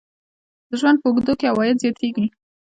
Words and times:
د 0.69 0.71
ژوند 0.79 0.97
په 1.01 1.07
اوږدو 1.09 1.33
کې 1.39 1.45
عواید 1.51 1.81
زیاتیږي. 1.83 2.25